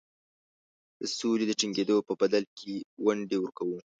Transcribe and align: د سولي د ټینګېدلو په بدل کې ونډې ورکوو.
د 0.99 1.01
سولي 1.17 1.45
د 1.47 1.51
ټینګېدلو 1.59 2.05
په 2.09 2.13
بدل 2.21 2.43
کې 2.57 2.73
ونډې 3.05 3.37
ورکوو. 3.39 3.79